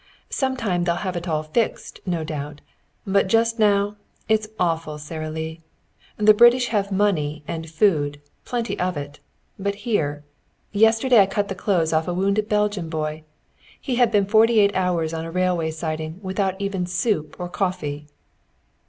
Sometime 0.31 0.83
they'll 0.83 0.95
have 0.95 1.15
it 1.15 1.27
all 1.27 1.43
fixed, 1.43 1.99
no 2.07 2.23
doubt, 2.23 2.61
but 3.05 3.27
just 3.27 3.59
now 3.59 3.97
it's 4.27 4.47
awful, 4.59 4.97
Sara 4.97 5.29
Lee. 5.29 5.61
The 6.17 6.33
British 6.33 6.69
have 6.69 6.91
money 6.91 7.43
and 7.47 7.69
food, 7.69 8.19
plenty 8.43 8.79
of 8.79 8.97
it. 8.97 9.19
But 9.59 9.75
here 9.85 10.23
yesterday 10.71 11.19
I 11.21 11.27
cut 11.27 11.49
the 11.49 11.53
clothes 11.53 11.93
off 11.93 12.07
a 12.07 12.15
wounded 12.15 12.49
Belgian 12.49 12.89
boy. 12.89 13.25
He 13.79 13.97
had 13.97 14.09
been 14.09 14.25
forty 14.25 14.59
eight 14.59 14.75
hours 14.75 15.13
on 15.13 15.23
a 15.23 15.29
railway 15.29 15.69
siding, 15.69 16.19
without 16.23 16.59
even 16.59 16.87
soup 16.87 17.35
or 17.37 17.47
coffee." 17.47 18.07